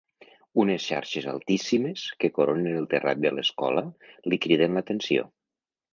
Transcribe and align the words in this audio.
Unes 0.61 0.85
xarxes 0.91 1.27
altíssimes 1.33 2.05
que 2.23 2.31
coronen 2.39 2.79
el 2.79 2.89
terrat 2.95 3.21
de 3.27 3.35
l'escola 3.35 3.85
li 4.33 4.41
criden 4.47 4.75
l'atenció. 4.79 5.29